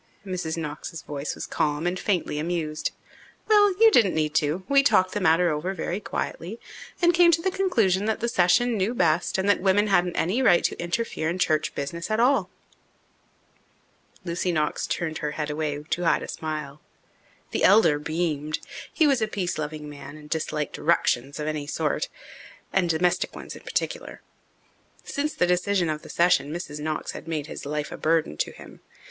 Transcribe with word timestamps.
Mrs. 0.25 0.57
Knox's 0.57 1.03
voice 1.03 1.35
was 1.35 1.45
calm 1.45 1.85
and 1.85 1.99
faintly 1.99 2.39
amused. 2.39 2.89
"Well, 3.47 3.79
you 3.79 3.91
didn't 3.91 4.15
need 4.15 4.33
to. 4.33 4.63
We 4.67 4.81
talked 4.81 5.11
the 5.11 5.21
matter 5.21 5.51
over 5.51 5.75
very 5.75 5.99
quietly 5.99 6.59
and 7.03 7.13
came 7.13 7.29
to 7.29 7.41
the 7.43 7.51
conclusion 7.51 8.05
that 8.05 8.19
the 8.19 8.27
session 8.27 8.77
knew 8.77 8.95
best 8.95 9.37
and 9.37 9.47
that 9.47 9.61
women 9.61 9.85
hadn't 9.89 10.15
any 10.15 10.41
right 10.41 10.63
to 10.63 10.75
interfere 10.81 11.29
in 11.29 11.37
church 11.37 11.75
business 11.75 12.09
at 12.09 12.19
all." 12.19 12.49
Lucy 14.25 14.51
Knox 14.51 14.87
turned 14.87 15.19
her 15.19 15.33
head 15.33 15.51
away 15.51 15.83
to 15.91 16.03
hide 16.03 16.23
a 16.23 16.27
smile. 16.27 16.81
The 17.51 17.63
elder 17.63 17.99
beamed. 17.99 18.57
He 18.91 19.05
was 19.05 19.21
a 19.21 19.27
peace 19.27 19.59
loving 19.59 19.87
man 19.87 20.17
and 20.17 20.31
disliked 20.31 20.79
"ructions" 20.79 21.39
of 21.39 21.45
any 21.45 21.67
sort 21.67 22.09
and 22.73 22.89
domestic 22.89 23.35
ones 23.35 23.55
in 23.55 23.61
particular. 23.61 24.21
Since 25.03 25.35
the 25.35 25.45
decision 25.45 25.89
of 25.91 26.01
the 26.01 26.09
session 26.09 26.51
Mrs. 26.51 26.79
Knox 26.79 27.11
had 27.11 27.27
made 27.27 27.45
his 27.45 27.67
life 27.67 27.91
a 27.91 27.97
burden 27.97 28.35
to 28.37 28.51
him. 28.51 28.79